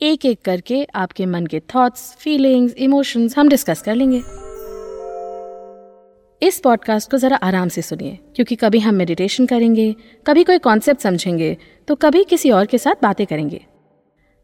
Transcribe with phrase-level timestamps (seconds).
[0.00, 4.18] एक एक करके आपके मन के थॉट्स फीलिंग्स इमोशंस हम डिस्कस कर लेंगे।
[6.42, 9.94] इस पॉडकास्ट को ज़रा आराम से सुनिए, क्योंकि कभी हम मेडिटेशन करेंगे,
[10.26, 11.56] कभी कोई कॉन्सेप्ट समझेंगे
[11.88, 13.64] तो कभी किसी और के साथ बातें करेंगे।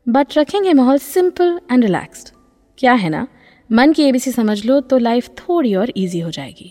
[0.06, 2.34] बट रखेंगे माहौल सिंपल एंड रिलैक्स्ड
[2.78, 3.26] क्या है ना?
[3.70, 6.70] मन की एबीसी समझ लो तो लाइफ थोड़ी और इजी हो जाएगी।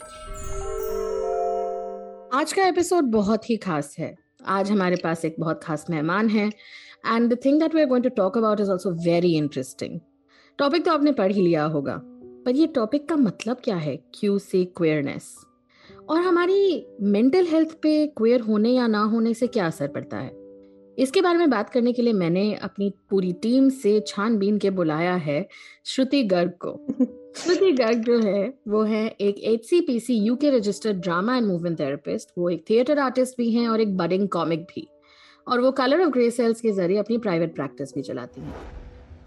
[2.33, 4.15] आज का एपिसोड बहुत ही खास है।
[4.47, 6.49] आज हमारे पास एक बहुत खास मेहमान है।
[7.05, 9.99] And the thing that we are going to talk about is also very interesting
[10.57, 12.01] topic तो आपने पढ़ ही लिया होगा
[12.45, 13.97] पर ये टॉपिक का मतलब क्या है?
[14.13, 15.35] क्यू से क्वेयरनेस
[16.09, 20.31] और हमारी मेंटल हेल्थ पे क्वेयर होने या ना होने से क्या असर पड़ता है?
[20.97, 25.15] इसके बारे में बात करने के लिए मैंने अपनी पूरी टीम से छानबीन के बुलाया
[25.15, 25.47] है
[25.85, 26.85] श्रुति गर्ग को।
[27.35, 31.37] श्रुति गर्ग जो है वो है एक H C P C U K registered drama
[31.37, 34.87] and movement therapist वो एक थिएटर आर्टिस्ट भी हैं और एक बडिंग कॉमिक भी।
[35.47, 38.53] और वो कलर ऑफ़ ग्रे सेल्स के ज़रिए अपनी प्राइवेट प्रैक्टिस भी चलाती हैं।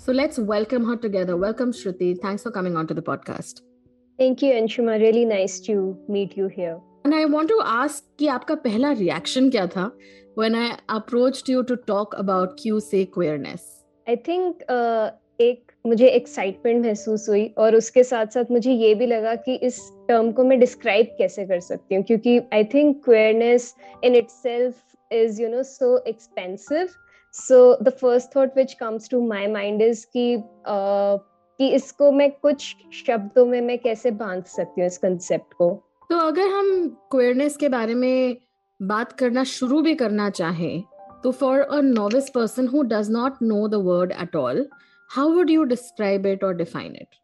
[0.07, 3.65] So let's welcome her together welcome Shruti thanks for coming on to the podcast
[4.19, 4.93] Thank you, Anshuma.
[5.01, 5.75] Really nice to
[6.15, 6.77] meet you here.
[7.07, 9.85] And I want to ask कि आपका पहला reaction क्या था
[10.39, 13.69] when I approached you to talk about Q से queerness
[14.07, 19.07] I think uh, एक मुझे excitement महसूस हुई और उसके साथ साथ मुझे ये भी
[19.07, 22.05] लगा कि इस टर्म को मैं डिस्क्राइब कैसे कर सकती हूँ?
[22.05, 26.89] क्योंकि I think queerness in itself is you know so expensive
[27.35, 31.19] so the first thought which comes to my mind is कि uh,
[31.61, 32.75] कि इसको मैं कुछ
[33.07, 35.71] शब्दों में मैं कैसे बाँध सकती हूँ इस कंसेप्ट को
[36.11, 38.37] तो अगर हम क्वेयरनेस के बारे में
[38.81, 40.83] बात करना शुरू भी करना चाहें
[41.25, 44.69] तो for a novice person who does not know the word at all
[45.11, 47.17] how would you describe it और डिफाइन इट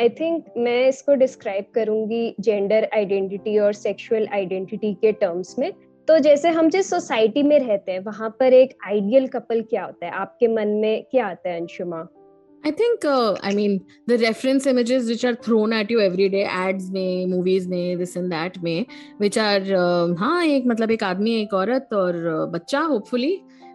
[0.00, 5.72] आई थिंक मैं इसको डिस्क्राइब करूँगी जेंडर आइडेंटिटी और सेक्सुअल आइडेंटिटी के टर्म्स में।
[6.08, 10.06] तो जैसे हम जिस सोसाइटी में रहते हैं वहाँ पर एक आइडियल कपल क्या होता
[10.06, 12.06] है आपके मन में क्या आता है Anshuma
[12.66, 13.72] I think, uh, I mean,
[14.06, 18.16] the reference images which are thrown at you every day, ads में, movies में, this
[18.16, 18.86] and that में,
[19.20, 23.32] which are, uh, हाँ एक मतलब एक आदमी एक औरत और uh, बच्चा hopefully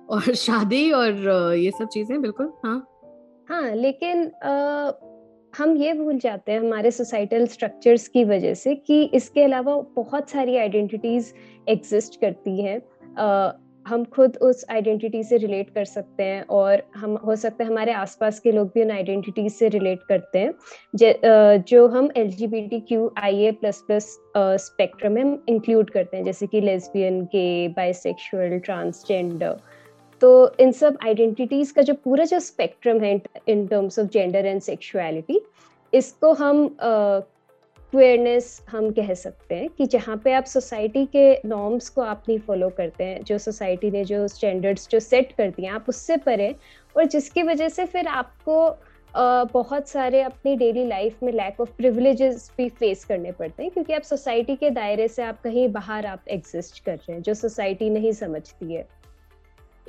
[0.10, 2.88] और शादी और uh, ये सब चीज़ें बिल्कुल हाँ
[3.50, 4.92] हाँ लेकिन uh,
[5.54, 10.30] हम ये भूल जाते हैं हमारे सोसाइटल स्ट्रक्चर्स की वजह से कि इसके अलावा बहुत
[10.30, 11.34] सारी आइडेंटिटीज
[11.70, 12.80] एग्जिस्ट करती हैं।
[13.86, 17.92] हम खुद उस आइडेंटिटी से रिलेट कर सकते हैं और हम, हो सकता है हमारे
[17.92, 20.54] आसपास के लोग भी उन आइडेंटिटीज से रिलेट करते हैं।
[21.64, 26.18] जो हम L G B T Q I A plus plus spectrum में इंक्लूड करते
[26.18, 29.58] हैं, जैसे कि लेस्बियन के बाइसेक्सुअल ट्रांसजेंडर
[30.22, 34.62] तो इन सब आइडेंटिटीज का जो पूरा जो स्पेक्ट्रम है in terms of gender and
[34.62, 35.42] sexuality
[35.94, 41.90] इसको हम क्वेयरनेस uh, हम कह सकते हैं कि जहाँ पे आप सोसाइटी के नॉर्म्स
[41.90, 45.68] को आप नहीं फॉलो करते हैं जो सोसाइटी ने जो स्टैंडर्ड्स जो सेट कर दिए
[45.68, 46.56] आप उससे परे
[46.98, 51.70] और जिसकी वजह से फिर आपको uh, बहुत सारे अपनी डेली लाइफ में लैक ऑफ़
[51.78, 56.06] प्रिविलेजेस भी फेस करने पड़ते हैं क्योंकि आप सोसाइटी के दायरे से आप कहीं बाहर
[56.06, 58.99] आप एग्जिस्ट कर रहे हैं जो सोसाइटी नहीं समझती है।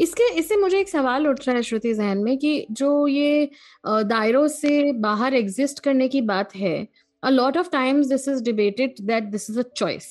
[0.01, 3.49] इसके इससे मुझे एक सवाल उठ रहा है श्रुति जहन में कि जो ये
[3.87, 6.77] दायरों से बाहर एग्जिस्ट करने की बात है
[7.23, 10.11] a lot of times this is debated that this is a choice.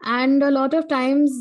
[0.00, 1.32] And lot of times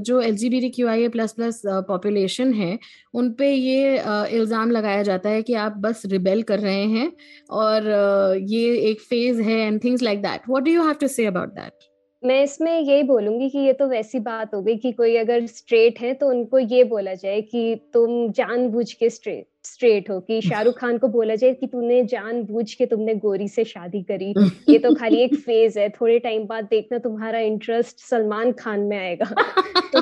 [0.00, 2.78] जो L G B T Q I A plus plus population है
[3.14, 7.10] उन पे ये uh, इल्ज़ाम लगाया जाता है कि आप बस रिबेल कर रहे हैं
[7.52, 11.08] और uh, ये एक फ़ेज़ है and things like that what do you have to
[11.08, 11.85] say about that
[12.26, 15.98] मैं इसमें यही बोलूँगी कि ये तो वैसी बात हो गई कि कोई अगर स्ट्रेट
[16.00, 20.78] है तो उनको ये बोला जाए कि तुम जानबूझ के स्ट्रेट स्ट्रेट हो कि शाहरुख
[20.80, 24.34] खान को बोला जाए कि तूने जानबूझ के तुमने गोरी से शादी करी।
[24.68, 28.98] ये तो खाली एक फ़ेज़ है थोड़े टाइम बाद देखना तुम्हारा इंटरेस्ट सलमान खान में
[28.98, 29.26] आएगा।
[29.92, 30.00] तो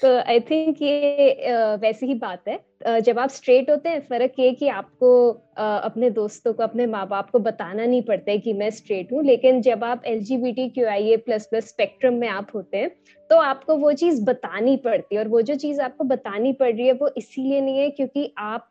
[0.00, 4.68] आई थिंक ये वैसी ही बात है। जब आप स्ट्रेट होते हैं, फ़र्क ये कि
[4.68, 5.08] आपको
[5.56, 9.22] अपने दोस्तों को, अपने माँ बाप को बताना नहीं पड़ता है कि मैं स्ट्रेट हूँ,
[9.24, 12.50] लेकिन जब आप L G B T Q I A plus plus spectrum में आप
[12.54, 12.90] होते हैं
[13.30, 16.86] तो आपको वो चीज़ बतानी पड़ती है। और वो जो चीज़ आपको बतानी पड़ रही
[16.86, 18.70] है, वो इसीलिए नहीं है क्योंकि आप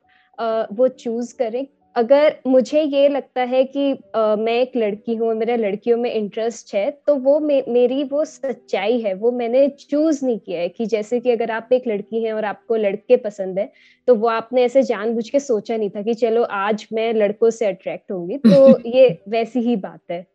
[0.71, 5.55] वो चूज़ करें अगर मुझे ये लगता है कि आ, मैं एक लड़की हूँ मेरा
[5.55, 10.39] लड़कियों में इंटरेस्ट है तो वो मे, मेरी वो सच्चाई है वो मैंने चूज़ नहीं
[10.39, 13.71] किया है कि जैसे कि अगर आप एक लड़की हैं और आपको लड़के पसंद है
[14.07, 17.65] तो वो आपने ऐसे जानबूझ के सोचा नहीं था कि चलो आज मैं लड़कों से
[17.65, 20.25] अट्रैक्ट होंगी तो ये वैसी ही बात है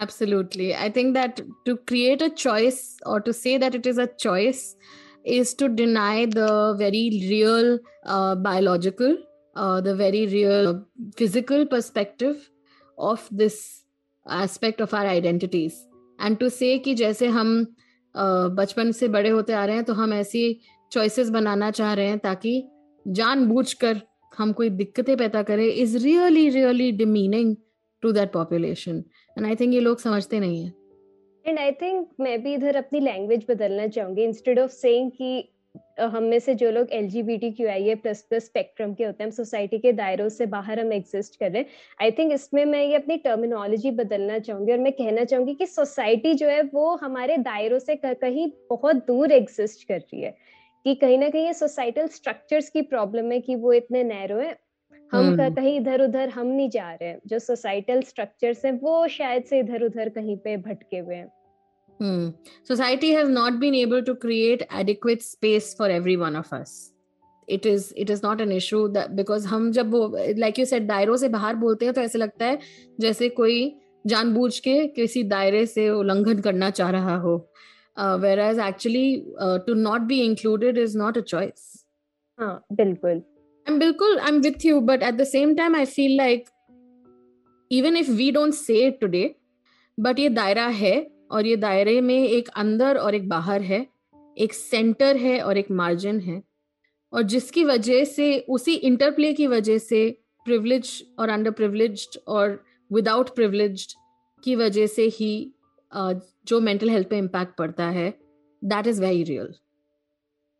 [0.00, 0.66] Absolutely.
[0.76, 4.76] I think that to create a choice or to say that it is a choice
[5.24, 9.16] is to deny the very real uh, biological
[9.58, 12.50] uh, the very real physical perspective
[12.98, 13.84] of this
[14.26, 15.84] aspect of our identities.
[16.18, 17.66] And to say कि जैसे हम
[18.14, 20.60] uh, बचपन से बड़े होते आ रहे हैं तो हम ऐसी
[20.92, 22.68] चॉइसेस बनाना चाह रहे हैं ताकि
[23.08, 24.00] जानबूझकर
[24.38, 27.56] हम कोई दिक्कतें पैदा करें is really really demeaning
[28.02, 29.04] to that population
[29.38, 30.72] and I think ये लोग समझते नहीं है।
[31.46, 35.52] एंड आई थिंक मैं भी इधर अपनी लैंग्वेज बदलना चाहूँगी इंस्टेड ऑफ़ सेइंग कि
[36.00, 38.94] हम में से जो लोग L G B T Q I A plus plus spectrum
[38.94, 41.68] के होते हैं हम सोसाइटी के दायरों से बाहर हम एग्जिस्ट कर रहे हैं।
[42.02, 46.34] आई थिंक इसमें मैं ये अपनी टर्मिनोलॉजी बदलना चाहूँगी और मैं कहना चाहूँगी कि सोसाइटी
[46.34, 50.36] जो है वो हमारे दायरों से कहीं बहुत दूर एग्जिस्ट कर रही है।
[50.84, 54.58] कि कहीं ना कहीं ये सोसाइटल स्ट्रक्चर्स की प्रॉब्लम है कि वो इतने नैरो है।
[55.12, 55.56] हम hmm.
[55.56, 59.58] कहीं इधर उधर हम नहीं जा रहे हैं। जो सोसाइटल स्ट्रक्चर्स हैं वो शायद से
[59.58, 61.37] इधर उधर कहीं पे भटके हुए हैं।
[61.99, 62.29] Hmm.
[62.63, 66.91] Society has not been able to create adequate space for every one of us.
[67.47, 70.87] It is it is not an issue that because हम जब वो like you said
[70.87, 72.59] दायरों से बाहर बोलते हैं तो ऐसे लगता है
[72.99, 73.57] जैसे कोई
[74.07, 77.35] जानबूझ के किसी दायरे से उल्लंघन करना चाह रहा हो
[77.97, 81.85] uh, whereas actually uh, to not be included is not a choice.
[82.39, 83.21] हाँ बिल्कुल.
[83.67, 86.49] I'm बिल्कुल I'm with you but at the same time I feel like
[87.71, 89.35] even if we don't say it today
[89.97, 90.95] but ये दायरा है
[91.30, 93.86] और ये दायरे में एक अंदर और एक बाहर है,
[94.36, 96.42] एक सेंटर है और एक मार्जिन है।
[97.12, 100.08] और जिसकी वजह से, उसी इंटरप्ले की वजह से
[100.46, 103.86] प्रिविलेज और अंडर प्रिविलेज और विदाउट प्रिविलेज
[104.42, 105.52] की वजह से ही
[105.92, 108.10] जो मेंटल हेल्थ पे इम्पैक्ट पड़ता है
[108.62, 109.54] दैट इज़ वेरी रियल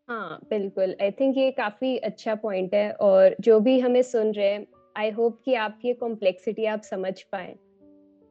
[0.08, 4.48] हाँ बिल्कुल। आई थिंक ये काफ़ी अच्छा पॉइंट है और जो भी हमें सुन रहे
[4.48, 4.66] हैं
[4.96, 7.54] आई होप कि आपकी कॉम्प्लेक्सिटी आप समझ पाए।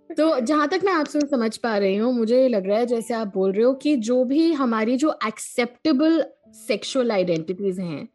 [0.10, 3.32] तो जहाँ तक मैं आपसे समझ पा रही हूँ मुझे लग रहा है जैसे आप
[3.34, 6.24] बोल रहे हो कि जो भी हमारी जो एक्सेप्टेबल
[6.68, 8.08] सेक्सुअल आइडेंटिटीज हैं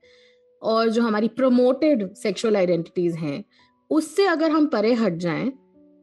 [0.62, 3.44] और जो हमारी प्रमोटेड सेक्सुअल आइडेंटिटीज हैं
[3.90, 5.52] उससे अगर हम परे हट जाएँ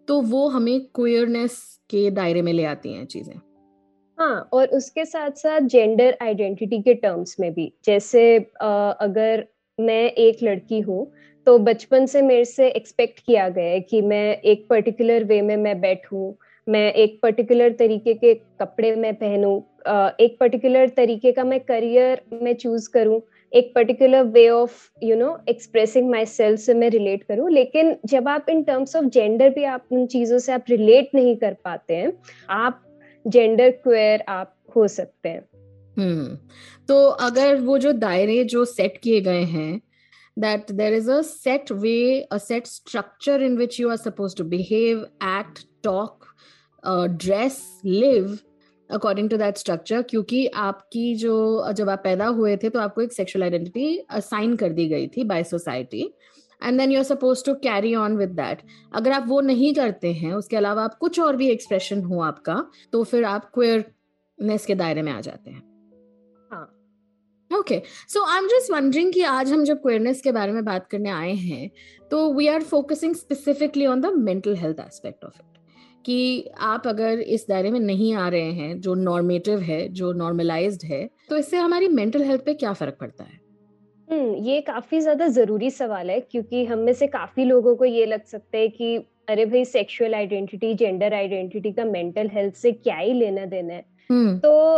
[0.07, 3.35] तो वो हमें क्वियरनेस के दायरे में ले आती हैं चीज़ें।
[4.17, 9.47] हाँ और उसके साथ साथ जेंडर आइडेंटिटी के टर्म्स में भी। जैसे आ, अगर
[9.79, 11.11] मैं एक लड़की हूँ
[11.47, 15.55] तो बचपन से मेरे से एक्सपेक्ट किया गया है कि मैं एक पर्टिकुलर वे में
[15.57, 16.33] मैं बैठूं,
[16.67, 19.57] मैं एक पर्टिकुलर तरीके के कपड़े में पहनूं
[20.19, 23.21] एक पर्टिकुलर तरीके का मैं करियर में चूज़ करूँ,
[23.53, 28.49] एक particular way of you know expressing myself से मैं रिलेट करूँ। लेकिन जब आप
[28.49, 32.13] इन टर्म्स ऑफ़ जेंडर भी आप उन चीज़ों से आप रिलेट नहीं कर पाते हैं,
[32.49, 32.83] आप
[33.25, 35.45] जेंडर क्वेयर आप हो सकते हैं।
[35.97, 36.37] हम्म
[36.87, 39.79] तो अगर वो जो दायरे जो सेट किए गए हैं
[40.37, 44.43] that there is a set way, a set structure in which you are supposed to
[44.45, 46.27] behave, act, talk,
[46.83, 48.39] uh, dress, live
[48.89, 51.33] according to that structure क्योंकि आपकी जो
[51.77, 55.23] जब आप पैदा हुए थे तो आपको एक सेक्सुअल आइडेंटिटी असाइन कर दी गई थी
[55.23, 56.01] by society
[56.61, 58.61] and then you are suppose to carry on with that
[58.95, 62.63] अगर आप वो नहीं करते हैं उसके अलावा आप कुछ और भी एक्सप्रेशन हो आपका
[62.91, 65.68] तो फिर आप क्वेयरनेस के दायरे में आ जाते हैं
[67.57, 70.87] okay so I am just wondering कि आज हम जब क्वेयरनेस के बारे में बात
[70.87, 71.69] करने आए हैं
[72.11, 75.57] तो we are focusing specifically on the mental health aspect of it
[76.05, 80.83] कि आप अगर इस दायरे में नहीं आ रहे हैं जो नॉर्मेटिव है जो नॉर्मलाइज्ड
[80.83, 83.39] है तो इससे हमारी मेंटल हेल्थ पे क्या फ़र्क पड़ता है?
[84.11, 88.05] हम्म ये काफ़ी ज़्यादा ज़रूरी सवाल है क्योंकि हम में से काफ़ी लोगों को ये
[88.05, 88.95] लग सकता है कि
[89.29, 93.83] अरे भाई सेक्सुअल आइडेंटिटी जेंडर आइडेंटिटी का मेंटल हेल्थ से क्या ही लेना देना है?
[94.11, 94.39] hmm.
[94.39, 94.77] तो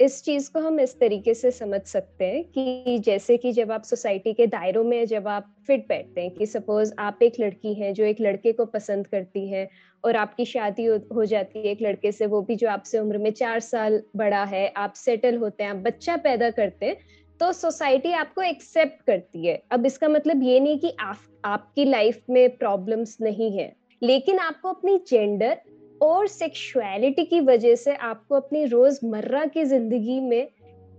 [0.00, 3.82] इस चीज़ को हम इस तरीके से समझ सकते हैं कि जैसे कि जब आप
[3.82, 7.94] सोसाइटी के दायरों में जब आप फिट बैठते हैं कि सपोज़ आप एक लड़की हैं
[7.94, 9.68] जो एक लड़के को पसंद करती है
[10.04, 13.30] और आपकी शादी हो, जाती है एक लड़के से वो भी जो आपसे उम्र में
[13.30, 16.96] चार साल बड़ा है आप सेटल होते हैं आप बच्चा पैदा करते हैं
[17.40, 22.22] तो सोसाइटी आपको एक्सेप्ट करती है। अब इसका मतलब ये नहीं कि आप आपकी लाइफ
[22.30, 23.72] में प्रॉब्लम्स नहीं है
[24.02, 25.60] लेकिन आपको अपनी जेंडर
[26.02, 30.48] और सेक्सुअलिटी की वजह से आपको अपनी रोज़मर्रा की ज़िंदगी में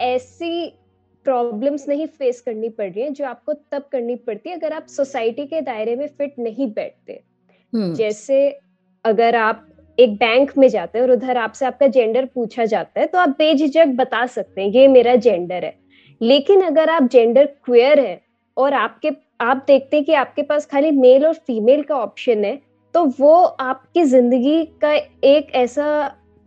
[0.01, 0.73] ऐसी
[1.23, 4.87] प्रॉब्लम्स नहीं फेस करनी पड़ रही है जो आपको तब करनी पड़ती है अगर आप
[4.87, 7.21] सोसाइटी के दायरे में फिट नहीं बैठते
[7.73, 7.93] hmm.
[7.93, 8.59] जैसे
[9.05, 9.67] अगर आप
[9.99, 13.29] एक बैंक में जाते हैं और उधर आपसे आपका जेंडर पूछा जाता है तो आप
[13.29, 15.75] बेझिझक बता सकते हैं ये मेरा जेंडर है
[16.21, 18.21] लेकिन अगर आप जेंडर क्वेयर है
[18.57, 19.11] और आपके
[19.41, 22.59] आप देखते हैं कि आपके पास खाली मेल और फीमेल का ऑप्शन है
[22.95, 24.93] तो वो आपकी ज़िंदगी का
[25.25, 25.87] एक ऐसा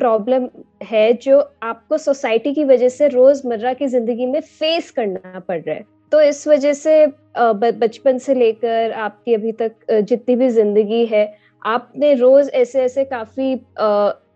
[0.00, 0.48] प्रॉब्लम
[0.82, 5.74] है जो आपको सोसाइटी की वजह से रोज़मर्रा की ज़िंदगी में फेस करना पड़ रहा
[5.74, 11.36] है। तो इस वजह से बचपन से लेकर आपकी अभी तक जितनी भी ज़िंदगी है,
[11.62, 13.60] आपने रोज ऐसे ऐसे काफ़ी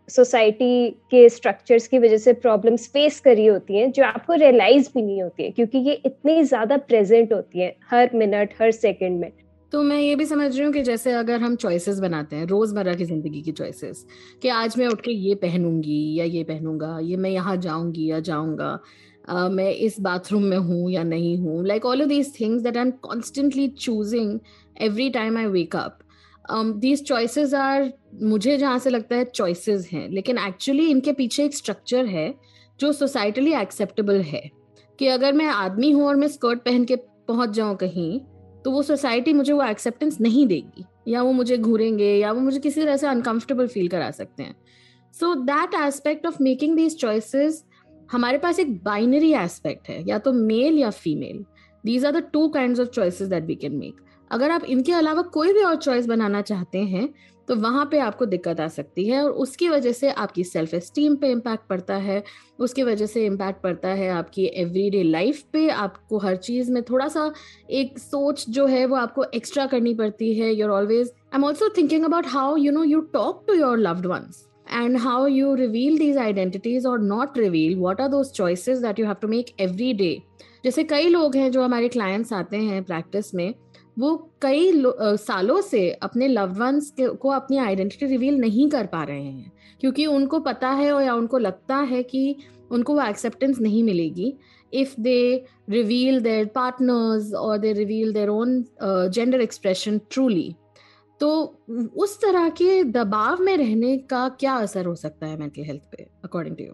[0.09, 5.03] सोसाइटी के स्ट्रक्चर्स की वजह से प्रॉब्लम्स फेस करी होती हैं, जो आपको रियलाइज़ भी
[5.03, 9.31] नहीं होती है, क्योंकि ये इतनी ज़्यादा प्रेजेंट होती है, हर मिनट हर सेकंड में।
[9.73, 12.95] तो मैं ये भी समझ रही हूँ कि जैसे अगर हम चॉइसेस बनाते हैं, रोज़मर्रा
[12.95, 14.05] की ज़िंदगी की चॉइसेस
[14.43, 18.19] कि आज मैं उठ के ये पहनूँगी या ये पहनूँगा, ये मैं यहाँ जाऊँगी या
[18.21, 22.77] जाऊँगा मैं इस बाथरूम में हूँ या नहीं हूँ like all of these things that
[22.77, 24.39] I am constantly choosing
[24.81, 25.99] every time I wake up
[26.77, 31.55] these choices are मुझे जहाँ से लगता है चॉइसेस हैं, लेकिन एक्चुअली इनके पीछे एक
[31.55, 32.35] स्ट्रक्चर है
[32.81, 34.51] जो सोसाइटली एक्सेप्टेबल है,
[34.99, 36.97] कि अगर मैं आदमी हूँ और मैं स्कर्ट पहन के
[37.29, 38.21] पहुँच जाऊँ कहीं
[38.65, 42.59] तो वो सोसाइटी मुझे वो एक्सेप्टेंस नहीं देगी। या वो मुझे घूरेंगे, या वो मुझे
[42.59, 44.55] किसी तरह से अनकंफर्टेबल फील करा सकते हैं।
[45.15, 47.65] So that aspect of making these choices
[48.13, 51.45] हमारे पास एक बाइनरी एस्पेक्ट है, या तो मेल या female
[51.85, 54.01] these are the two kind of choices that we can make
[54.31, 57.09] अगर आप इनके अलावा कोई भी और चॉइस बनाना चाहते हैं
[57.49, 61.17] तो वहाँ पे आपको दिक्कत आ सकती है और उसकी वजह से आपकी सेल्फ एस्टीम
[61.17, 62.23] पे इम्पैक्ट पड़ता है।
[62.59, 67.09] उसकी वजह से इम्पैक्ट पड़ता है आपकी एवरीडे लाइफ पे। आपको हर चीज़ में थोड़ा
[67.09, 67.33] सा
[67.71, 71.69] एक सोच जो है वो आपको एक्स्ट्रा करनी पड़ती है। You're always I am also
[71.77, 75.97] thinking about how you know you talk to your loved ones and how you reveal
[75.99, 77.73] these identities or not reveal.
[77.79, 80.15] What are those choices that you have to make every day?
[80.65, 83.55] जैसे कई लोग हैं जो हमारे clients आते हैं practice में
[83.97, 84.73] वो कई
[85.17, 90.07] सालों से अपने लव्ड वंस को अपनी आइडेंटिटी रिवील नहीं कर पा रहे हैं। क्योंकि
[90.07, 92.37] उनको पता है और या उनको लगता है कि
[92.71, 94.35] उनको वो एक्सेप्टेंस नहीं मिलेगी।
[94.73, 100.55] If they reveal their partners और they reveal their own gender expression truly
[101.21, 101.31] तो
[101.97, 106.07] उस तरह के दबाव में रहने का क्या असर हो सकता है मेंटल हेल्थ पे
[106.25, 106.73] अकॉर्डिंग टू यू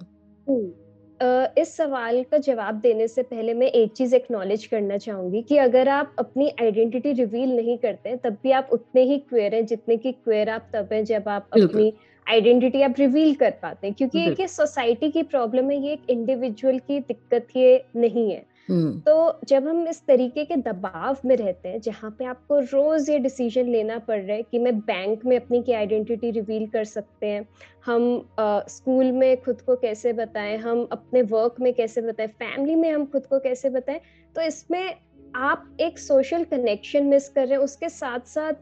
[1.21, 5.89] इस सवाल का जवाब देने से पहले मैं एक चीज़ एक्नॉलेज करना चाहूँगी कि अगर
[5.89, 10.13] आप अपनी आइडेंटिटी रिवील नहीं करते तब भी आप उतने ही क्वेर हैं जितने की
[10.13, 11.93] क्वेयर आप तब हैं जब आप अपनी
[12.27, 16.79] आइडेंटिटी आप रिवील कर पाते हैं। क्योंकि एक सोसाइटी की प्रॉब्लम है ये एक इंडिविजुअल
[16.79, 21.81] की दिक्कत ये नहीं है। तो जब हम इस तरीके के दबाव में रहते हैं,
[21.81, 25.63] जहाँ पे आपको रोज ये डिसीज़न लेना पड़ रहा है कि मैं बैंक में अपनी
[25.63, 27.47] की आइडेंटिटी रिवील कर सकते हैं,
[27.87, 28.29] हम
[28.69, 33.07] स्कूल में खुद को कैसे बताएँ, हम अपने वर्क में कैसे बताएँ फैमिली में हम
[33.07, 34.01] खुद को कैसे बताएँ
[34.37, 34.95] तो इसमें
[35.37, 38.53] आप एक सोशल कनेक्शन मिस कर रहे हैं, उसके साथ साथ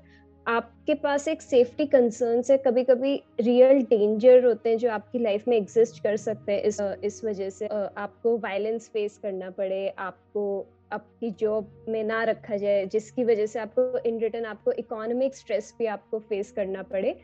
[0.46, 5.48] आपके पास एक सेफ्टी कंसर्न है कभी कभी रियल डेंजर होते हैं जो आपकी लाइफ
[5.48, 10.66] में एग्जिस्ट कर सकते हैं। इस इस वजह से आपको वायलेंस फेस करना पड़े, आपको
[10.92, 15.74] आपकी जॉब में ना रखा जाए, जिसकी वजह से आपको इन रिटर्न आपको इकोनॉमिक स्ट्रेस
[15.78, 17.18] भी आपको फेस करना पड़े।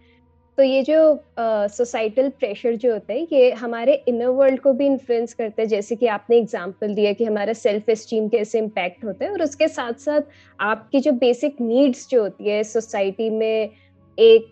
[0.59, 1.25] तो ये जो
[1.69, 5.69] सोसाइटल uh, प्रेशर जो होता है ये हमारे इनर वर्ल्ड को भी इन्फ्लुएंस करता है।
[5.69, 9.69] जैसे कि आपने एग्जांपल दिया कि हमारा सेल्फ एस्टीम कैसे इम्पैक्ट होता है और उसके
[9.69, 10.21] साथ साथ
[10.61, 13.71] आपकी जो बेसिक नीड्स जो होती है सोसाइटी में
[14.19, 14.49] एक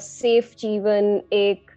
[0.00, 1.70] सेफ़ uh, जीवन एक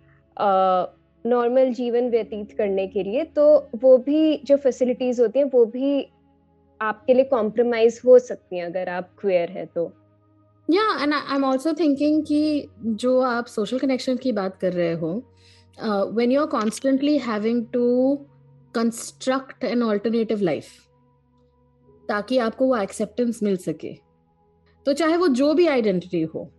[1.27, 5.65] नॉर्मल uh, जीवन व्यतीत करने के लिए तो वो भी जो फैसिलिटीज़ होती हैं वो
[5.65, 6.07] भी
[6.81, 10.06] आपके लिए कॉम्प्रोमाइज हो सकती हैं अगर आप क्वेयर है तो।
[10.69, 14.93] या and I am also thinking कि जो आप सोशल कनेक्शन की बात कर रहे
[14.93, 15.13] हो
[16.13, 18.15] when you are constantly having to
[18.75, 20.65] construct an alternative life
[22.09, 23.93] ताकि आपको वो एक्सेप्टेंस मिल सके।
[24.85, 26.49] तो चाहे वो जो भी आइडेंटिटी हो,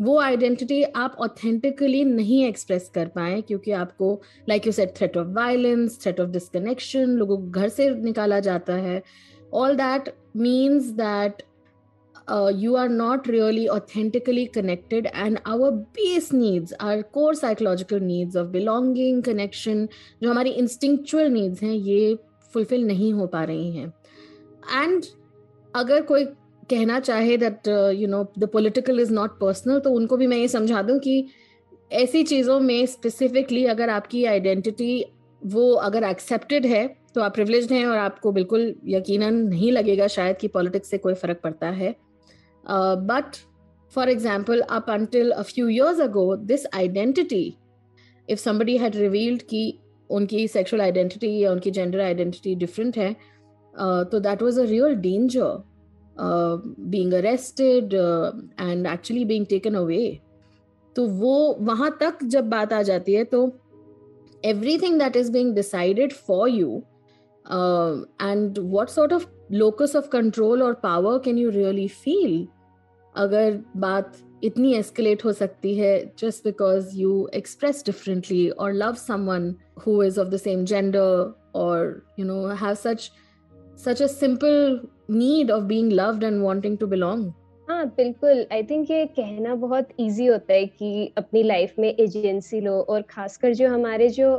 [0.00, 5.28] वो आइडेंटिटी आप ऑथेंटिकली नहीं एक्सप्रेस कर पाए, क्योंकि आपको like you set threat of
[5.28, 9.02] violence threat of disconnection लोगों को घर से निकाला जाता है।
[9.54, 11.42] All that means that
[12.30, 18.36] uh, you are not really authentically connected and our base needs our core psychological needs
[18.42, 19.86] of belonging connection
[20.22, 22.18] जो हमारी instinctual needs हैं ये
[22.54, 23.92] fulfill नहीं हो पा रही हैं।
[24.82, 25.06] And
[25.74, 26.24] अगर कोई
[26.70, 30.48] कहना चाहे that you know the political is not personal तो उनको भी मैं ये
[30.48, 31.24] समझा दूँ कि
[31.92, 35.04] ऐसी चीज़ों में स्पेसिफिकली अगर आपकी आइडेंटिटी
[35.42, 40.36] वो अगर एक्सेप्टेड है तो आप प्रिवलेज हैं और आपको बिल्कुल यकीनन नहीं लगेगा शायद
[40.36, 41.94] कि पॉलिटिक्स से कोई फ़र्क पड़ता है।
[42.66, 43.42] Uh, but
[43.88, 47.58] for example, up until a few years ago, this identity,
[48.28, 49.78] if somebody had revealed कि
[50.10, 53.16] उनकी sexual identity या उनकी gender identity different है,
[53.78, 55.62] uh, तो that was a real danger.
[56.18, 56.58] Uh,
[56.90, 60.20] being arrested uh, and actually being taken away.
[60.96, 63.40] तो वो वहाँ तक जब बात आ जाती है तो
[64.44, 66.82] everything that is being decided for you
[67.50, 72.46] and what sort of locus of control और power can you really feel
[73.14, 79.54] अगर बात इतनी एस्केलेट हो सकती है just because you express differently और love someone
[79.86, 83.10] who is of the same gender और you know have such
[83.84, 84.80] such a simple
[85.10, 87.30] need of being loved and wanting to belong
[87.68, 92.60] हाँ बिल्कुल। आई थिंक ये कहना बहुत इजी होता है कि अपनी लाइफ में एजेंसी
[92.60, 94.32] लो और खासकर जो हमारे जो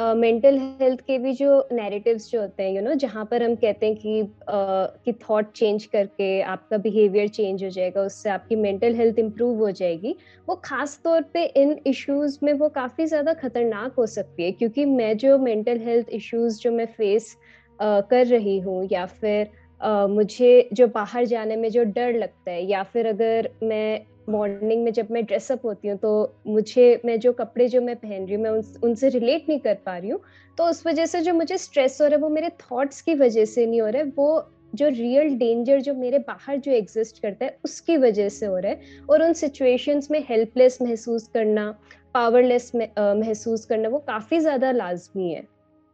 [0.00, 3.54] मेंटल uh, हेल्थ के भी जो नैरेटिव्स जो होते हैं यू नो जहाँ पर हम
[3.54, 8.56] कहते हैं कि uh, कि थॉट चेंज करके आपका बिहेवियर चेंज हो जाएगा उससे आपकी
[8.56, 10.14] मेंटल हेल्थ इम्प्रूव हो जाएगी
[10.48, 14.84] वो खास तौर पे इन इश्यूज़ में वो काफ़ी ज़्यादा खतरनाक हो सकती है क्योंकि
[14.84, 17.36] मैं जो मेंटल हेल्थ इश्यूज़ जो मैं फेस
[17.78, 22.50] uh, कर रही हूँ या फिर uh, मुझे जो बाहर जाने में जो डर लगता
[22.50, 26.12] है या फिर अगर मैं मॉर्निंग में जब मैं ड्रेसअप होती हूँ तो
[26.46, 29.74] मुझे मैं जो कपड़े जो मैं पहन रही हूँ मैं उन, उनसे रिलेट नहीं कर
[29.86, 30.20] पा रही हूँ।
[30.58, 33.44] तो उस वजह से जो मुझे स्ट्रेस हो रहा है वो मेरे थॉट्स की वजह
[33.44, 37.44] से नहीं हो रहा है। वो जो रियल डेंजर जो मेरे बाहर जो एग्जिस्ट करता
[37.44, 41.70] है उसकी वजह से हो रहा है। और उन सिचुएशंस में हेल्पलेस महसूस करना
[42.14, 45.42] पावरलेस महसूस करना वो काफ़ी ज़्यादा लाजमी है।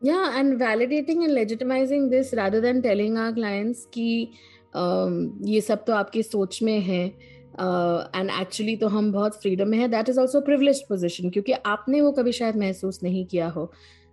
[0.03, 4.29] Yeah and validating and legitimizing this rather than telling our clients कि
[5.47, 7.07] ये सब तो आपकी सोच में है।
[7.59, 9.89] एंड uh, एक्चुअली तो हम बहुत फ्रीडम में है.
[9.89, 13.71] That is also privilege position क्योंकि आपने वो कभी शायद महसूस नहीं किया हो.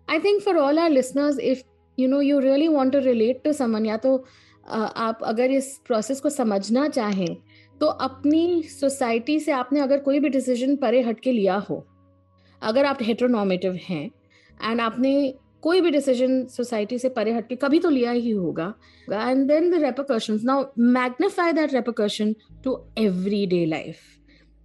[0.08, 1.62] I think for all our listeners if
[1.98, 5.78] you know you really want to relate to someone या तो uh, आप अगर इस
[5.88, 7.36] प्रोसेस को समझना चाहें
[7.82, 11.86] तो अपनी सोसाइटी से आपने अगर कोई भी डिसीज़न परे हट के लिया हो
[12.62, 14.06] अगर आप हेट्रोनॉमेटिव हैं
[14.64, 15.14] एंड आपने
[15.64, 18.74] कोई भी डिसीज़न सोसाइटी से परे हटके कभी तो लिया ही होगा।
[19.08, 23.98] And then the repercussion now magnify that repercussion to every day life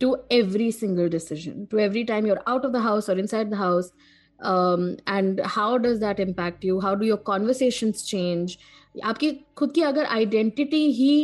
[0.00, 3.55] to every single decision to every time you're out of the house और inside the
[3.55, 3.93] house
[4.40, 8.57] and how does that impact you how do your conversation change
[9.05, 11.14] आपकी खुद की अगर identity ही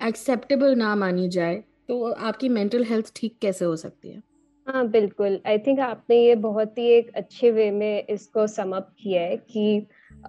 [0.00, 4.22] acceptable ना मानी जाए तो आपकी मेंटल हेल्थ ठीक कैसे हो सकती है?
[4.66, 9.22] हाँ बिल्कुल। आई थिंक आपने ये बहुत ही एक अच्छे वे में इसको समअप किया
[9.22, 9.86] है कि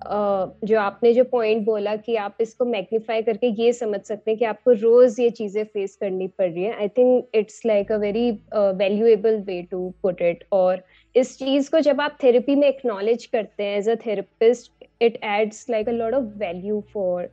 [0.07, 4.45] जो आपने जो पॉइंट बोला कि आप इसको मैग्नीफाई करके ये समझ सकते हैं कि
[4.45, 8.29] आपको रोज ये चीज़ें फेस करनी पड़ रही है। I think it's like a very
[8.53, 10.83] valuable way to put it और
[11.15, 15.65] इस चीज़ को जब आप थेरेपी में एक्नॉलेज करते हैं as a therapist it adds
[15.69, 17.29] like a lot of value for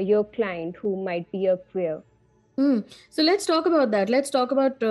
[0.00, 2.02] your client who might be a queer
[2.58, 4.82] so let's talk about that let's talk about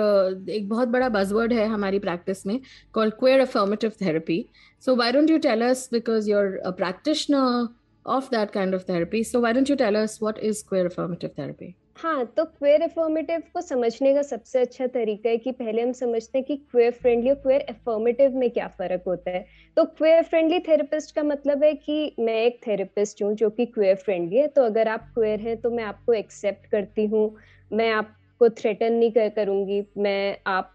[0.50, 2.60] एक बहुत बड़ा बजवर्ड है हमारी प्रैक्टिस में
[2.94, 4.44] call queer affirmative therapy
[4.82, 7.68] so why don't you tell us because you're a practitioner
[8.06, 11.30] of that kind of therapy so why don't you tell us what is queer affirmative
[11.38, 15.92] therapy हाँ तो queer affirmative को समझने का सबसे अच्छा तरीका है कि पहले हम
[15.92, 19.44] समझते हैं कि क्वेयर फ्रेंडली और क्वेयर अफर्मेटिव में क्या फ़र्क होता है।
[19.76, 23.96] तो क्वेयर फ्रेंडली थेरेपिस्ट का मतलब है कि मैं एक थेरेपिस्ट हूँ जो कि क्वेयर
[23.96, 27.24] फ्रेंडली है तो अगर आप क्वेयर हैं तो मैं आपको एक्सेप्ट करती हूँ।
[27.70, 30.72] मैं आपको थ्रेटन नहीं कर, करूँगी। मैं आप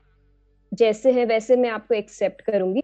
[0.72, 2.82] जैसे हैं वैसे मैं आपको एक्सेप्ट करूँगी।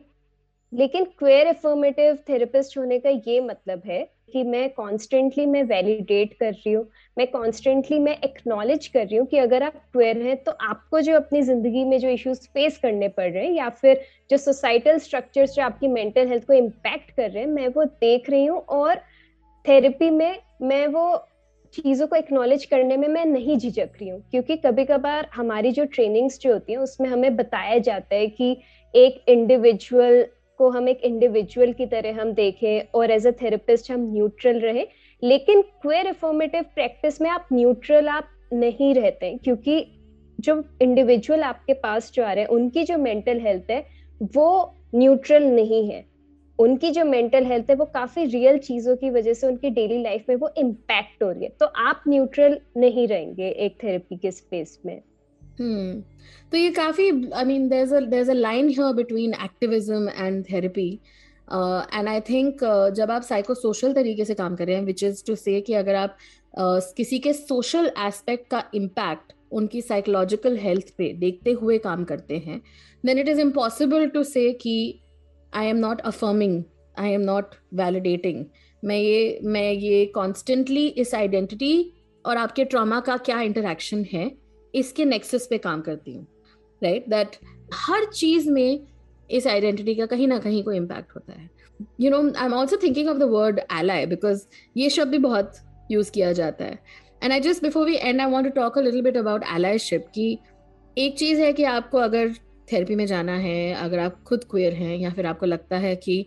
[0.73, 6.51] लेकिन क्वेयर एफर्मेटिव थेरेपिस्ट होने का ये मतलब है कि मैं कॉन्स्टेंटली मैं वैलिडेट कर
[6.51, 6.85] रही हूँ,
[7.17, 11.15] मैं कॉन्स्टेंटली मैं एक्नॉलेज कर रही हूँ कि अगर आप क्वेयर हैं तो आपको जो
[11.15, 15.53] अपनी ज़िंदगी में जो इश्यूज़ फेस करने पड़ रहे हैं या फिर जो सोसाइटल स्ट्रक्चर्स
[15.55, 18.95] जो आपकी मेंटल हेल्थ को इम्पैक्ट कर रहे हैं, मैं वो देख रही हूँ और
[19.65, 21.07] थेरेपी में मैं वो
[21.75, 25.85] चीज़ों को एक्नॉलेज करने में मैं नहीं झिझक रही हूँ, क्योंकि कभी कभार हमारी जो
[25.85, 28.57] ट्रेनिंग्स जो होती हैं, उसमें हमें बताया जाता है कि
[28.93, 30.25] एक इंडिविजुअल
[30.59, 34.85] को हम एक इंडिविजुअल की तरह हम देखें और एज अ थेरेपिस्ट हम न्यूट्रल रहे।
[35.23, 39.85] लेकिन क्वेर रिफॉर्मेटिव प्रैक्टिस में आप न्यूट्रल आप नहीं रहते क्योंकि
[40.39, 43.85] जो इंडिविजुअल आपके पास जो आ रहे हैं, उनकी जो मेंटल हेल्थ है,
[44.21, 46.03] वो न्यूट्रल नहीं है।
[46.59, 50.25] उनकी जो मेंटल हेल्थ है वो काफ़ी रियल चीज़ों की वजह से उनकी डेली लाइफ
[50.29, 54.79] में वो इम्पैक्ट हो रही है। तो आप न्यूट्रल नहीं रहेंगे एक थेरेपी के स्पेस
[54.85, 55.01] में।
[55.59, 56.01] हम्म
[56.51, 60.89] तो ये काफ़ी I mean there a a line here between activism and therapy
[61.47, 62.63] and I think
[62.95, 65.73] जब आप साइको सोशल तरीके से काम कर रहे हैं विच इज़ टू से कि
[65.73, 66.17] अगर आप
[66.59, 72.37] uh, किसी के सोशल एस्पेक्ट का इम्पैक्ट उनकी साइकोलॉजिकल हेल्थ पे देखते हुए काम करते
[72.37, 72.61] हैं
[73.05, 75.01] then it is impossible to say कि
[75.55, 76.63] I am not affirming
[76.99, 78.43] I am not validating
[78.83, 81.91] मैं ये मैं ये कॉन्स्टेंटली इस आइडेंटिटी
[82.25, 84.31] और आपके ट्रॉमा का क्या इंटरेक्शन है,
[84.73, 86.25] इसके नेक्सस पे काम करती हूँ
[86.81, 87.35] राइट दैट
[87.73, 88.79] हर चीज़ में
[89.29, 91.49] इस आइडेंटिटी का कहीं ना कहीं कोई इम्पैक्ट होता है।
[92.01, 94.45] You know I am also thinking of the word ally because
[94.77, 95.55] ये शब्द भी बहुत
[95.91, 96.79] यूज़ किया जाता है।
[97.23, 100.05] And I just before we and I want to talk a little bit about allyship
[100.15, 100.37] कि
[100.97, 102.33] एक चीज़ है कि आपको अगर
[102.71, 106.25] थेरेपी में जाना है, अगर आप खुद क्वेयर हैं या फिर आपको लगता है कि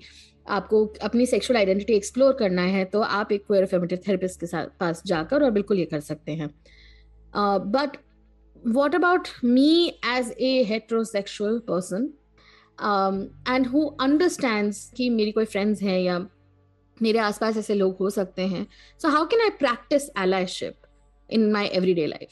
[0.49, 4.67] आपको अपनी सेक्सुअल आइडेंटिटी एक्सप्लोर करना है तो आप एक क्वेयर अफर्मेटिव थेरेपिस्ट के साथ
[4.81, 6.49] पास जाकर और बिल्कुल ये कर सकते हैं।
[7.67, 7.97] But
[8.67, 12.11] what about me as a heterosexual person
[13.49, 16.19] and who understands कि मेरी कोई फ्रेंड्स हैं या
[17.03, 18.67] मेरे आसपास ऐसे लोग हो सकते हैं
[19.03, 20.75] so how can I practice allyship
[21.31, 22.31] in my every day life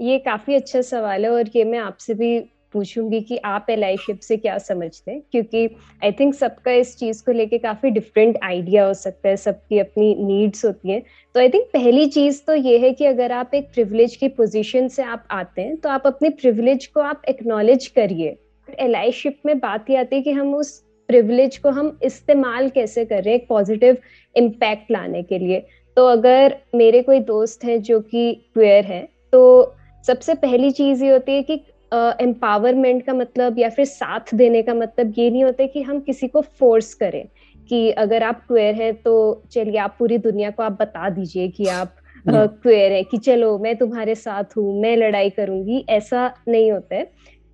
[0.00, 2.38] ये काफ़ी अच्छा सवाल है और ये मैं आपसे भी
[2.72, 5.20] पूछूँगी कि आप एलाइशिप से क्या समझते हैं?
[5.32, 5.64] क्योंकि
[6.04, 10.14] आई थिंक सबका इस चीज़ को लेके काफ़ी डिफरेंट आइडिया हो सकता है, सबकी अपनी
[10.16, 11.02] नीड्स होती हैं।
[11.34, 14.88] तो आई थिंक पहली चीज़ तो ये है कि अगर आप एक प्रिविलेज की पोजीशन
[14.88, 18.36] से आप आते हैं तो आप अपने प्रिविलेज को आप एक्नॉलेज करिए।
[18.78, 20.78] एलाइशिप में बात ही आती है कि हम उस
[21.08, 23.96] प्रिविलेज को हम इस्तेमाल कैसे कर रहे हैं एक पॉजिटिव
[24.36, 25.62] इम्पैक्ट लाने के लिए।
[25.96, 31.10] तो अगर मेरे कोई दोस्त हैं जो कि क्वेयर हैं तो सबसे पहली चीज़ ये
[31.10, 31.60] होती है कि
[31.92, 36.00] एम्पावरमेंट uh, का मतलब या फिर साथ देने का मतलब ये नहीं होता कि हम
[36.00, 37.26] किसी को फोर्स करें
[37.68, 41.66] कि अगर आप क्वेयर हैं तो चलिए आप पूरी दुनिया को आप बता दीजिए कि
[41.68, 41.94] आप
[42.26, 47.04] क्वेयर है कि चलो मैं तुम्हारे साथ हूँ मैं लड़ाई करूँगी ऐसा नहीं होता है।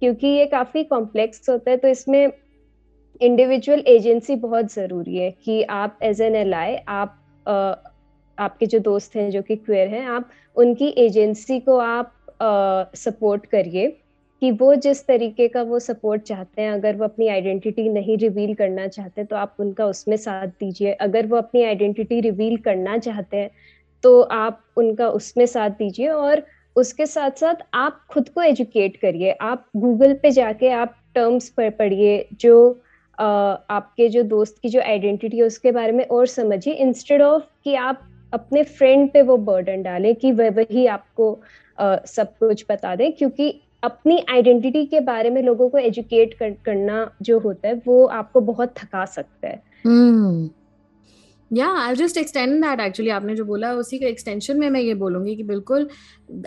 [0.02, 2.32] क्योंकि ये काफ़ी कॉम्प्लेक्स होता है तो इसमें
[3.20, 7.74] इंडिविजुअल एजेंसी बहुत ज़रूरी है कि आप एज एन एल आई आप आ,
[8.38, 12.12] आपके जो दोस्त हैं जो कि क्वेयर हैं आप उनकी एजेंसी को आप
[12.96, 13.96] सपोर्ट करिए।
[14.44, 18.54] कि वो जिस तरीके का वो सपोर्ट चाहते हैं अगर वो अपनी आइडेंटिटी नहीं रिवील
[18.54, 23.36] करना चाहते तो आप उनका उसमें साथ दीजिए। अगर वो अपनी आइडेंटिटी रिवील करना चाहते
[23.36, 23.50] हैं
[24.02, 26.42] तो आप उनका उसमें साथ दीजिए और
[26.76, 31.70] उसके साथ साथ आप खुद को एजुकेट करिए। आप गूगल पे जाके आप टर्म्स पर
[31.70, 32.80] पढ़िए जो
[33.18, 37.42] आ, आपके जो दोस्त की जो आइडेंटिटी है उसके बारे में और समझिए। इंस्टेड ऑफ़
[37.64, 41.38] कि आप अपने फ्रेंड पे वो बर्डन डालें कि वह वही आपको
[41.78, 46.50] uh, सब कुछ बता दें क्योंकि अपनी आइडेंटिटी के बारे में लोगों को एजुकेट कर,
[46.50, 49.62] करना जो होता है वो आपको बहुत थका सकता है।
[51.52, 54.94] या I just extend that actually आपने जो बोला उसी के एक्सटेंशन में मैं ये
[54.94, 55.88] बोलूँगी कि बिल्कुल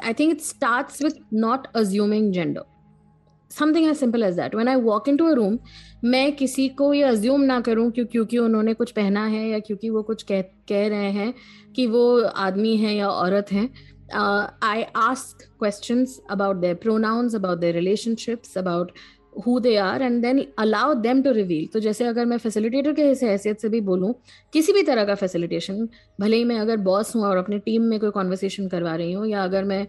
[0.05, 2.61] I think it starts with not assuming gender
[3.51, 5.59] something as simple as that when I walk into a room
[6.03, 9.89] मैं किसी को ये अज्यूम ना करूँ क्यों क्योंकि उन्होंने कुछ पहना है या क्योंकि
[9.89, 11.33] वो कुछ कह कह रहे हैं
[11.75, 13.69] कि वो आदमी है या औरत है
[14.13, 18.91] I ask question about their pronouns about their relationships about
[19.45, 23.03] who they are and then allow them to reveal तो जैसे अगर मैं फैसिलिटेटर के
[23.03, 24.13] हैसियत से भी बोलूँ,
[24.53, 25.87] किसी भी तरह का फैसिलिटेशन
[26.21, 29.27] भले ही मैं अगर बॉस हूँ और अपनी टीम में कोई कॉन्वर्सेशन करवा रही हूँ,
[29.27, 29.81] या अगर मैं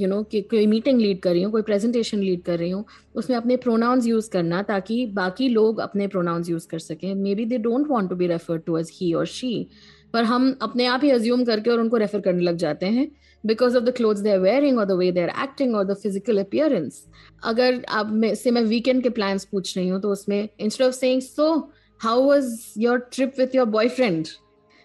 [0.00, 2.84] यू नो कि, कोई मीटिंग लीड कर रही हूँ, कोई प्रेजेंटेशन लीड कर रही हूँ,
[3.14, 7.58] उसमें अपने प्रोनाउंस यूज़ करना ताकि बाकी लोग अपने प्रोनाउंस यूज़ कर सकें। Maybe they
[7.58, 9.66] don't want to be refer to as he और शी
[10.12, 13.10] पर हम अपने आप ही अज्यूम करके और उनको रेफर करने लग जाते हैं।
[13.44, 15.94] Because of the clothes they are wearing और the way they are acting और द
[16.02, 17.04] फ़िज़िकल अपियरेंस
[17.44, 20.94] अगर आप मैं से मैं वीकेंड के प्लान्स पूछ रही हूँ तो उसमें instead of
[20.94, 21.54] saying so
[22.00, 24.26] how was your trip with your boyfriend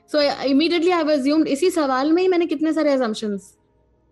[0.10, 3.54] so immediately I assumed इसी सवाल में ही मैंने कितने सारे असम्पशंस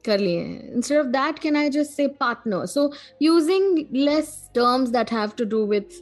[0.05, 4.89] कर लिए हैं। Instead of that can I just say partner so using less terms
[4.89, 6.01] that have to do with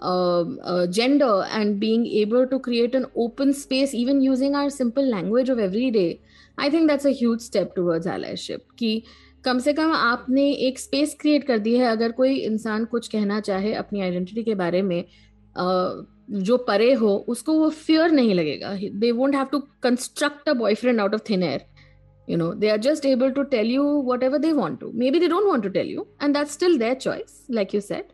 [0.00, 5.04] uh, uh, gender and being able to create an open space even using our simple
[5.04, 6.20] language of every day
[6.58, 9.02] I think that's a step towards allyship कि
[9.44, 13.40] कम से कम आपने एक space create कर दी है, अगर कोई इंसान कुछ कहना
[13.40, 15.04] चाहे अपनी आइडेंटिटी के बारे में
[15.56, 21.00] जो परे हो, उसको वो फियर नहीं लगेगा। They won't have to construct a boyfriend
[21.00, 21.64] out of thin air
[22.28, 23.84] you know they are just able to tell you
[24.22, 26.94] whatever they want to maybe they don't want to tell you and that still their
[26.94, 28.08] choice like you said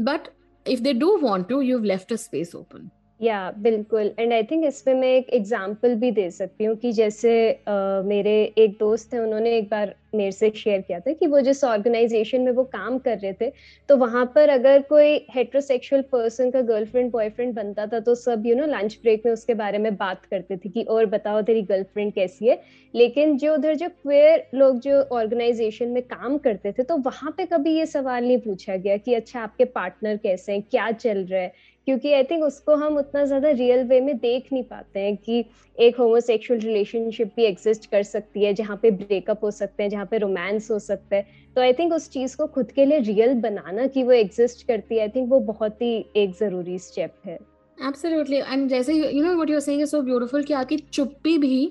[0.00, 0.28] but
[0.66, 4.64] if they do want to you left a space open या बिल्कुल। And I think
[4.66, 7.32] इसमें मैं एक example भी दे सकती हूँ कि जैसे
[7.68, 11.40] uh, मेरे एक दोस्त हैं उन्होंने एक बार मेरे से शेयर किया था कि वो
[11.40, 13.50] जिस ऑर्गेनाइजेशन में वो काम कर रहे थे
[13.88, 18.54] तो वहाँ पर अगर कोई हेट्रोसेक्सुअल पर्सन का गर्लफ्रेंड बॉयफ्रेंड बनता था तो सब यू
[18.56, 22.12] नो लंच ब्रेक में उसके बारे में बात करते थे कि और बताओ तेरी गर्लफ्रेंड
[22.14, 22.60] कैसी है?
[22.94, 27.46] लेकिन जो उधर जो क्वेयर लोग जो ऑर्गेनाइजेशन में काम करते थे तो वहाँ पे
[27.46, 30.62] कभी ये सवाल नहीं पूछा गया कि अच्छा आपके पार्टनर कैसे हैं?
[30.62, 31.52] क्या चल रहा है?
[31.86, 35.44] क्योंकि आई थिंक उसको हम उतना ज़्यादा रियल वे में देख नहीं पाते हैं कि
[35.78, 40.06] एक होमोसेक्सुअल रिलेशनशिप भी एग्जिस्ट कर सकती है, जहाँ पे ब्रेकअप हो सकते हैं, जहाँ
[40.06, 43.34] पे रोमांस हो सकता है। तो आई थिंक उस चीज़ को खुद के लिए रियल
[43.40, 47.38] बनाना कि वो एग्जिस्ट करती है आई थिंक वो बहुत ही एक ज़रूरी स्टेप है।
[47.78, 51.36] एब्सोल्युटली एंड जैसे you know what you are saying is so beautiful कि आपकी चुप्पी
[51.38, 51.66] भी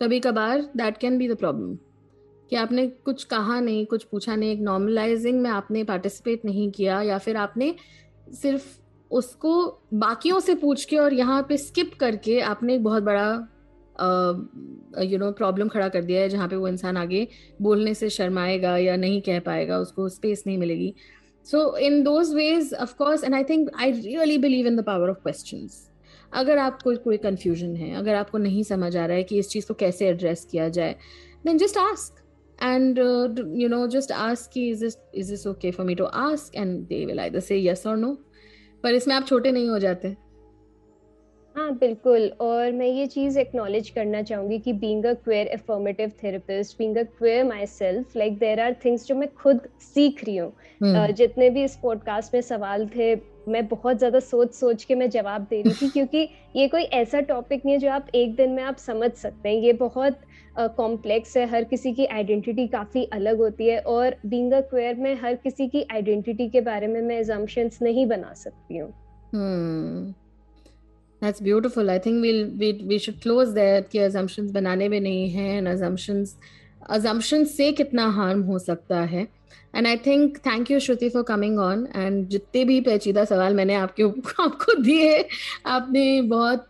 [0.00, 1.74] कभी कभार that can be the problem
[2.50, 7.00] कि आपने कुछ कहा नहीं, कुछ पूछा नहीं, एक नॉर्मलाइजिंग में आपने पार्टिसिपेट नहीं किया
[7.02, 7.74] या फिर आपने
[8.32, 8.81] सिर्फ़
[9.12, 9.54] उसको
[9.94, 13.48] बाकियों से पूछ के और यहाँ पे स्किप करके आपने एक बहुत बड़ा
[15.02, 17.26] यू नो प्रॉब्लम खड़ा कर दिया है जहाँ पे वो इंसान आगे
[17.62, 20.94] बोलने से शर्माएगा या नहीं कह पाएगा, उसको स्पेस नहीं मिलेगी।
[21.46, 25.18] So in those ways of course and I think I really believe in the power of
[25.22, 25.68] question
[26.32, 29.66] अगर आपको कोई कन्फ्यूज़न है, अगर आपको नहीं समझ आ रहा है कि इस चीज़
[29.66, 30.96] को कैसे एड्रेस किया जाए
[31.46, 32.22] then just ask
[32.58, 32.98] and
[33.56, 37.20] you know just ask is is this okay for me to ask and they will
[37.30, 38.18] either say और नो
[38.82, 40.16] पर इसमें आप छोटे नहीं हो जाते।
[41.56, 46.78] हाँ बिल्कुल और मैं ये चीज़ एक्नॉलेज करना चाहूँगी कि being a queer affirmative therapist
[46.78, 51.12] being a queer myself like there are things जो मैं खुद सीख रही हूँ hmm.
[51.12, 53.14] जितने भी इस पॉडकास्ट में सवाल थे
[53.48, 57.20] मैं बहुत ज़्यादा सोच सोच के मैं जवाब दे रही थी क्योंकि ये कोई ऐसा
[57.20, 60.18] टॉपिक नहीं है जो आप एक दिन में आप समझ सकते हैं ये बहुत
[60.58, 64.94] कॉम्प्लेक्स uh, है हर किसी की आइडेंटिटी काफ़ी अलग होती है और बीइंग अ क्वेयर
[64.94, 68.92] में हर किसी की आइडेंटिटी के बारे में मैं एजम्पन्स नहीं बना सकती हूँ
[69.34, 70.21] hmm.
[71.22, 71.90] That's beautiful.
[71.90, 75.68] I think we'll we we should close there कि assumptions बनाने में नहीं हैं and
[75.68, 76.32] assumptions
[76.96, 79.26] assumptions से कितना harm हो सकता है
[79.76, 83.74] and I think thank you Shruti for coming on and जितने भी पेचीदा सवाल मैंने
[83.74, 84.02] आपके
[84.42, 85.24] आपको दिए,
[85.66, 86.68] आपने बहुत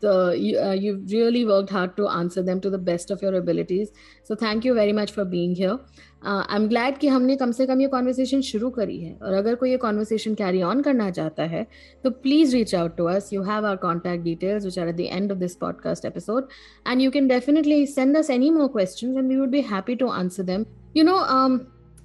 [0.80, 3.88] you really work hard to answer them to the best of your abilities
[4.28, 5.78] so thank you very much for being here
[6.26, 9.54] I am glad कि हमने कम से कम ये कॉन्वर्सेशन शुरू करी है। और अगर
[9.54, 11.66] कोई ये कॉन्वर्सेशन कैरी ऑन करना चाहता है
[12.04, 15.00] तो please reach out to us you have our contact details which are at the
[15.00, 16.48] end of this podcast episode
[16.88, 20.06] and you can definitely send us any more question and we would be happy to
[20.06, 21.16] answer them you know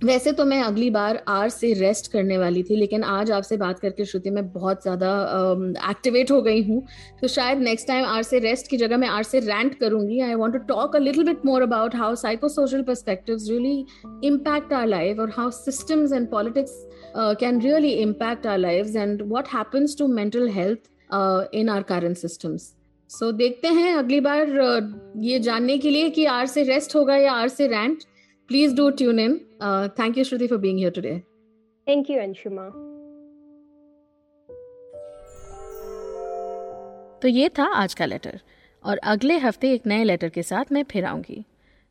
[0.04, 3.80] वैसे तो मैं अगली बार are से rest करने वाली थी लेकिन आज आपसे बात
[3.80, 5.10] करके श्रुति मैं बहुत ज़्यादा
[5.90, 6.82] एक्टिवेट हो गई हूँ।
[7.22, 10.34] तो शायद नेक्स्ट टाइम आर से रेस्ट की जगह मैं आर से रैंट करूँगी। I
[10.34, 12.16] want to talk a little bit more about how
[12.50, 13.86] psychosocial perspective really
[14.28, 16.76] impact our life और how systems and politics
[17.40, 22.74] can really impact our life and what happens to mental health in our current systems
[23.10, 27.16] so देखते हैं अगली बार uh, ये जानने के लिए कि are से रेस्ट होगा
[27.16, 28.04] या आर से rant
[28.51, 29.41] Please do tune in.
[29.61, 31.25] Uh, thank you, Shruti, for being here today.
[31.87, 32.71] Thank you, Anshuma.
[37.23, 38.41] तो ये था आज का लेटर
[38.85, 41.45] और अगले हफ्ते एक नए लेटर के साथ मैं फिर आऊंगी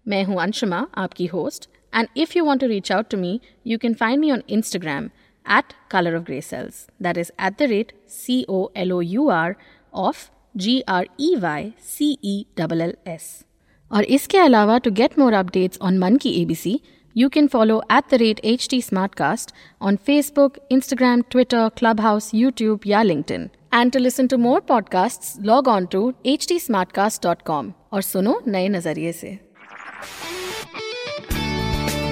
[0.06, 3.78] मैं हूं अंशुमा आपकी host and if you want to reach out to me you
[3.82, 5.10] can find me on Instagram
[5.46, 9.30] at color of gray cells that is at the rate c o l o u
[9.30, 9.58] r
[9.94, 13.46] of g r e y c e l l s
[13.93, 16.81] और इसके अलावा to get more updates on मन की ABC
[17.17, 19.51] you can follow at the rate H T smart cast
[19.83, 21.69] on Facebook Instagram Twitter
[22.01, 26.59] Clubhouse YouTube या link and to listen to more podcast log on to H T
[26.59, 29.39] smart cast dot com और सुनो नए नज़रिए से.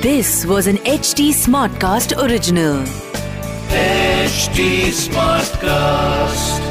[0.03, 2.85] This was an H T smart cast original
[4.91, 6.64] smart cast